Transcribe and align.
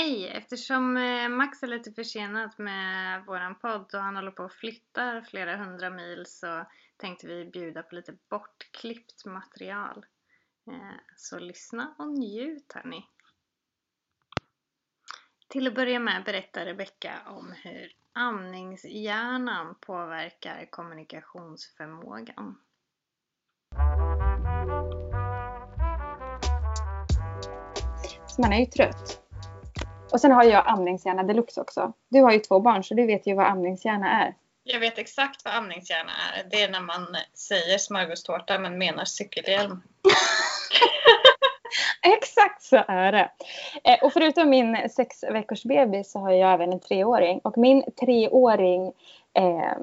Hej! 0.00 0.28
Eftersom 0.28 0.96
eh, 0.96 1.28
Max 1.28 1.62
är 1.62 1.66
lite 1.66 1.92
försenad 1.92 2.50
med 2.56 3.24
våran 3.26 3.54
podd 3.54 3.94
och 3.94 4.00
han 4.00 4.16
håller 4.16 4.30
på 4.30 4.42
att 4.42 4.52
flytta 4.52 5.22
flera 5.22 5.56
hundra 5.56 5.90
mil 5.90 6.26
så 6.26 6.66
tänkte 6.96 7.26
vi 7.26 7.44
bjuda 7.44 7.82
på 7.82 7.94
lite 7.94 8.16
bortklippt 8.30 9.24
material. 9.24 10.06
Eh, 10.70 10.96
så 11.16 11.38
lyssna 11.38 11.94
och 11.98 12.06
njut 12.06 12.72
hörni! 12.72 13.06
Till 15.48 15.66
att 15.66 15.74
börja 15.74 16.00
med 16.00 16.24
berättar 16.24 16.64
Rebecka 16.64 17.12
om 17.26 17.54
hur 17.62 17.92
amningshjärnan 18.12 19.74
påverkar 19.80 20.68
kommunikationsförmågan. 20.70 22.58
Så 28.26 28.40
man 28.40 28.52
är 28.52 28.60
ju 28.60 28.66
trött. 28.66 29.19
Och 30.12 30.20
sen 30.20 30.32
har 30.32 30.44
jag 30.44 30.66
amningshjärna 30.66 31.22
deluxe 31.22 31.60
också. 31.60 31.92
Du 32.08 32.22
har 32.22 32.32
ju 32.32 32.38
två 32.38 32.60
barn 32.60 32.84
så 32.84 32.94
du 32.94 33.06
vet 33.06 33.26
ju 33.26 33.34
vad 33.34 33.46
amningshjärna 33.46 34.22
är. 34.22 34.34
Jag 34.62 34.80
vet 34.80 34.98
exakt 34.98 35.44
vad 35.44 35.54
amningshjärna 35.54 36.12
är. 36.36 36.44
Det 36.50 36.62
är 36.62 36.70
när 36.70 36.80
man 36.80 37.16
säger 37.34 37.78
smörgåstårta 37.78 38.58
men 38.58 38.78
menar 38.78 39.04
cykelhjälm. 39.04 39.82
Exakt 42.02 42.62
så 42.62 42.84
är 42.88 43.12
det. 43.12 43.30
Eh, 43.84 44.04
och 44.04 44.12
förutom 44.12 44.50
min 44.50 44.88
sex 44.90 45.24
veckors 45.30 45.62
bebis 45.62 46.12
så 46.12 46.18
har 46.18 46.30
jag 46.30 46.52
även 46.52 46.72
en 46.72 46.80
treåring. 46.80 47.38
Och 47.38 47.58
min 47.58 47.84
treåring, 48.00 48.92
eh, 49.34 49.76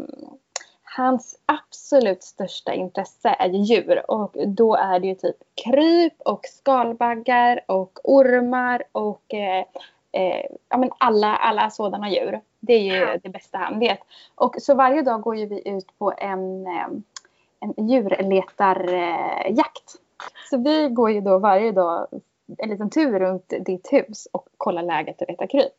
hans 0.83 1.39
absolut 1.45 2.23
största 2.23 2.73
intresse 2.73 3.35
är 3.39 3.49
djur. 3.49 4.11
Och 4.11 4.35
då 4.47 4.75
är 4.75 4.99
det 4.99 5.07
ju 5.07 5.15
typ 5.15 5.35
kryp 5.65 6.21
och 6.21 6.41
skalbaggar 6.43 7.59
och 7.65 7.99
ormar 8.03 8.83
och 8.91 9.33
eh, 9.33 9.65
eh, 10.17 10.45
ja, 10.69 10.77
men 10.77 10.89
alla, 10.97 11.35
alla 11.35 11.69
sådana 11.69 12.09
djur. 12.09 12.41
Det 12.59 12.73
är 12.73 12.81
ju 12.81 13.19
det 13.23 13.29
bästa 13.29 13.57
han 13.57 13.79
vet. 13.79 13.99
Och 14.35 14.55
så 14.59 14.75
varje 14.75 15.01
dag 15.01 15.21
går 15.21 15.35
ju 15.35 15.45
vi 15.45 15.69
ut 15.69 15.97
på 15.97 16.13
en, 16.17 16.67
eh, 16.67 16.87
en 17.59 17.89
djurletarjakt. 17.89 19.95
Så 20.49 20.57
vi 20.57 20.89
går 20.89 21.11
ju 21.11 21.21
då 21.21 21.39
varje 21.39 21.71
dag 21.71 22.07
en 22.57 22.69
liten 22.69 22.89
tur 22.89 23.19
runt 23.19 23.53
ditt 23.59 23.93
hus 23.93 24.27
och 24.31 24.47
kollar 24.57 24.83
läget 24.83 25.21
och 25.21 25.29
letar 25.29 25.47
kryp. 25.47 25.73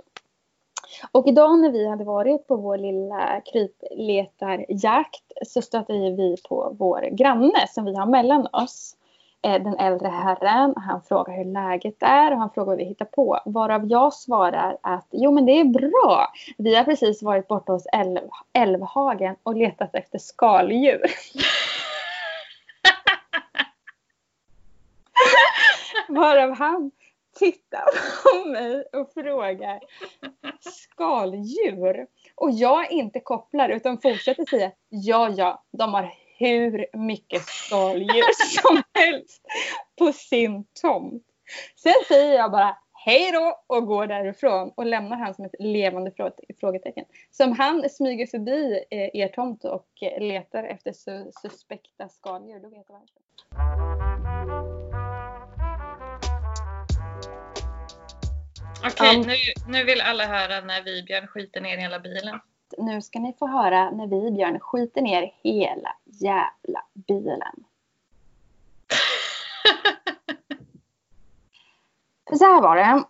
Och 1.12 1.26
idag 1.26 1.58
när 1.58 1.70
vi 1.70 1.88
hade 1.88 2.04
varit 2.04 2.46
på 2.46 2.56
vår 2.56 2.78
lilla 2.78 3.40
krypletarjakt 3.40 5.32
så 5.46 5.62
stötte 5.62 5.92
vi 5.92 6.36
på 6.48 6.76
vår 6.78 7.08
granne 7.12 7.66
som 7.68 7.84
vi 7.84 7.94
har 7.94 8.06
mellan 8.06 8.46
oss. 8.52 8.96
Eh, 9.42 9.62
den 9.62 9.78
äldre 9.78 10.08
herren. 10.08 10.74
Han 10.76 11.02
frågar 11.02 11.36
hur 11.36 11.44
läget 11.44 12.02
är 12.02 12.32
och 12.32 12.38
han 12.38 12.50
frågar 12.50 12.66
vad 12.66 12.78
vi 12.78 12.84
hittar 12.84 13.04
på. 13.04 13.40
Varav 13.44 13.86
jag 13.86 14.14
svarar 14.14 14.78
att 14.80 15.06
jo 15.10 15.32
men 15.32 15.46
det 15.46 15.52
är 15.60 15.64
bra. 15.64 16.32
Vi 16.58 16.74
har 16.74 16.84
precis 16.84 17.22
varit 17.22 17.48
borta 17.48 17.72
hos 17.72 17.86
älv, 17.92 18.28
Älvhagen 18.52 19.36
och 19.42 19.56
letat 19.56 19.94
efter 19.94 20.18
skaldjur. 20.18 21.02
Varav 26.08 26.54
han 26.54 26.90
tittar 27.38 27.84
på 28.22 28.48
mig 28.48 28.84
och 28.92 29.12
frågar 29.12 29.80
skaldjur. 30.60 32.06
Och 32.34 32.50
jag 32.50 32.92
inte 32.92 33.20
kopplar 33.20 33.68
utan 33.68 33.98
fortsätter 33.98 34.44
säga 34.44 34.70
ja, 34.88 35.28
ja, 35.28 35.62
de 35.70 35.94
har 35.94 36.12
hur 36.38 36.86
mycket 36.92 37.42
skaldjur 37.42 38.60
som 38.62 38.82
helst 38.94 39.42
på 39.98 40.12
sin 40.12 40.64
tomt. 40.82 41.24
Sen 41.76 41.94
säger 42.08 42.34
jag 42.34 42.50
bara 42.50 42.76
hej 42.92 43.32
då 43.32 43.64
och 43.66 43.86
går 43.86 44.06
därifrån 44.06 44.72
och 44.76 44.86
lämnar 44.86 45.16
han 45.16 45.34
som 45.34 45.44
ett 45.44 45.54
levande 45.58 46.12
frågetecken. 46.60 47.04
Så 47.30 47.44
om 47.44 47.52
han 47.52 47.90
smyger 47.90 48.26
förbi 48.26 48.84
eh, 48.90 49.20
er 49.20 49.28
tomt 49.28 49.64
och 49.64 49.88
letar 50.20 50.64
efter 50.64 50.92
suspekta 51.42 52.08
skaldjur, 52.08 52.60
då 52.60 52.68
vet 52.68 52.84
jag 52.88 52.94
varför. 52.94 53.22
Okej, 58.84 59.20
okay, 59.20 59.26
nu, 59.26 59.34
nu 59.72 59.84
vill 59.84 60.00
alla 60.00 60.24
höra 60.24 60.60
när 60.60 60.82
Vibjörn 60.82 61.26
skiter 61.26 61.60
ner 61.60 61.76
hela 61.76 61.98
bilen. 62.00 62.40
Nu 62.78 63.02
ska 63.02 63.18
ni 63.18 63.32
få 63.32 63.46
höra 63.46 63.90
när 63.90 64.06
Vibjörn 64.06 64.60
skiter 64.60 65.02
ner 65.02 65.34
hela 65.42 65.96
jävla 66.04 66.82
bilen. 66.94 67.64
Så 72.38 72.44
här 72.44 72.62
var 72.62 72.76
det. 72.76 73.04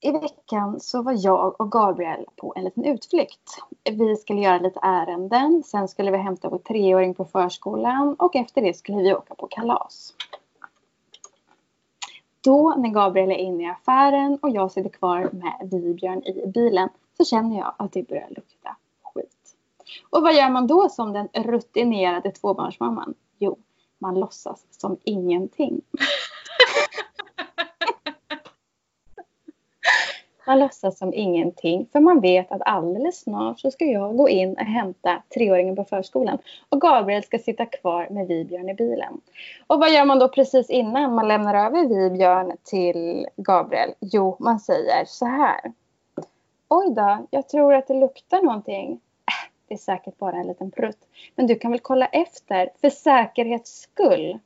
I 0.00 0.10
veckan 0.10 0.80
så 0.80 1.02
var 1.02 1.14
jag 1.16 1.60
och 1.60 1.72
Gabriel 1.72 2.26
på 2.36 2.52
en 2.56 2.64
liten 2.64 2.84
utflykt. 2.84 3.62
Vi 3.90 4.16
skulle 4.16 4.40
göra 4.40 4.58
lite 4.58 4.80
ärenden, 4.82 5.62
sen 5.62 5.88
skulle 5.88 6.10
vi 6.10 6.16
hämta 6.18 6.48
vår 6.48 6.58
treåring 6.58 7.14
på 7.14 7.24
förskolan 7.24 8.14
och 8.18 8.36
efter 8.36 8.62
det 8.62 8.74
skulle 8.74 9.02
vi 9.02 9.14
åka 9.14 9.34
på 9.34 9.46
kalas. 9.46 10.14
Då 12.40 12.74
när 12.78 12.88
Gabriel 12.88 13.30
är 13.30 13.34
inne 13.34 13.62
i 13.62 13.66
affären 13.66 14.38
och 14.42 14.50
jag 14.50 14.70
sitter 14.70 14.90
kvar 14.90 15.30
med 15.32 15.70
Vibjörn 15.70 16.22
i 16.22 16.46
bilen 16.46 16.88
så 17.16 17.24
känner 17.24 17.58
jag 17.58 17.74
att 17.76 17.92
det 17.92 18.08
börjar 18.08 18.28
lukta. 18.28 18.76
Och 20.10 20.22
vad 20.22 20.34
gör 20.34 20.50
man 20.50 20.66
då 20.66 20.88
som 20.88 21.12
den 21.12 21.28
rutinerade 21.32 22.30
tvåbarnsmamman? 22.30 23.14
Jo, 23.38 23.58
man 23.98 24.20
låtsas 24.20 24.66
som 24.70 24.96
ingenting. 25.04 25.80
Man 30.48 30.58
låtsas 30.58 30.98
som 30.98 31.14
ingenting 31.14 31.88
för 31.92 32.00
man 32.00 32.20
vet 32.20 32.52
att 32.52 32.62
alldeles 32.64 33.20
snart 33.20 33.60
så 33.60 33.70
ska 33.70 33.84
jag 33.84 34.16
gå 34.16 34.28
in 34.28 34.52
och 34.52 34.64
hämta 34.64 35.22
treåringen 35.34 35.76
på 35.76 35.84
förskolan 35.84 36.38
och 36.68 36.80
Gabriel 36.80 37.22
ska 37.22 37.38
sitta 37.38 37.66
kvar 37.66 38.08
med 38.10 38.26
Vibjörn 38.26 38.68
i 38.68 38.74
bilen. 38.74 39.20
Och 39.66 39.80
vad 39.80 39.92
gör 39.92 40.04
man 40.04 40.18
då 40.18 40.28
precis 40.28 40.70
innan 40.70 41.14
man 41.14 41.28
lämnar 41.28 41.54
över 41.54 41.84
Vibjörn 41.88 42.56
till 42.64 43.26
Gabriel? 43.36 43.90
Jo, 44.00 44.36
man 44.40 44.60
säger 44.60 45.04
så 45.06 45.26
här. 45.26 45.60
Oj 46.68 46.94
då, 46.94 47.26
jag 47.30 47.48
tror 47.48 47.74
att 47.74 47.86
det 47.86 47.94
luktar 47.94 48.42
någonting. 48.42 49.00
Det 49.68 49.74
är 49.74 49.78
säkert 49.78 50.18
bara 50.18 50.36
en 50.36 50.46
liten 50.46 50.70
prutt. 50.70 51.08
Men 51.34 51.46
du 51.46 51.54
kan 51.54 51.70
väl 51.70 51.80
kolla 51.80 52.06
efter 52.06 52.70
för 52.80 52.90
säkerhets 52.90 53.80
skull. 53.80 54.38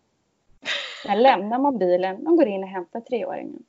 Där 1.04 1.16
lämnar 1.16 1.58
man 1.58 1.78
bilen 1.78 2.26
och 2.26 2.36
går 2.36 2.46
in 2.46 2.62
och 2.62 2.68
hämtar 2.68 3.00
treåringen. 3.00 3.62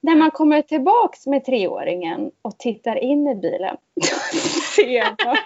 När 0.00 0.16
man 0.16 0.30
kommer 0.30 0.62
tillbaks 0.62 1.26
med 1.26 1.44
treåringen 1.44 2.30
och 2.42 2.58
tittar 2.58 2.96
in 2.96 3.28
i 3.28 3.34
bilen, 3.34 3.76
då 3.94 4.06
ser 4.76 5.24
man 5.26 5.36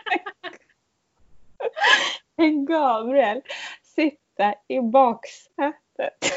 en 2.36 2.66
Gabriel 2.66 3.42
sitta 3.82 4.54
i 4.68 4.80
baksätet 4.80 6.32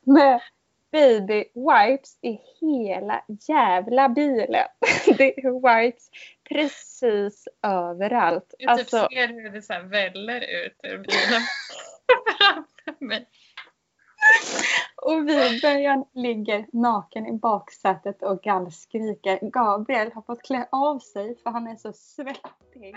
med 0.00 0.40
baby 0.92 1.44
wipes 1.54 2.18
i 2.20 2.40
hela 2.60 3.24
jävla 3.48 4.08
bilen. 4.08 4.68
Det 5.18 5.38
är 5.38 5.50
wipes 5.52 6.10
precis 6.48 7.48
överallt. 7.62 8.54
Jag 8.58 8.78
typ 8.78 8.94
alltså, 8.94 9.08
ser 9.10 9.28
hur 9.28 9.50
det 9.50 9.62
så 9.62 9.74
väller 9.82 10.40
ut 10.40 10.80
ur 10.82 10.98
bilen 10.98 11.42
framför 12.38 13.04
mig. 13.04 13.28
Och 14.96 15.28
Vibjörn 15.28 16.04
ligger 16.14 16.66
naken 16.72 17.26
i 17.26 17.32
baksätet 17.32 18.22
och 18.22 18.42
gallskriker. 18.42 19.38
Gabriel 19.42 20.12
har 20.12 20.22
fått 20.22 20.42
klä 20.42 20.68
av 20.72 20.98
sig 20.98 21.36
för 21.42 21.50
han 21.50 21.66
är 21.66 21.76
så 21.76 21.92
svettig. 21.92 22.96